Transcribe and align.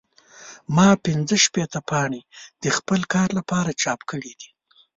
ما 0.75 0.89
پنځه 1.05 1.35
شپېته 1.45 1.79
پاڼې 1.89 2.21
د 2.63 2.65
خپل 2.77 2.99
کار 3.13 3.29
لپاره 3.37 3.77
چاپ 3.81 3.99
کړې 4.09 4.33
دي. 4.39 4.49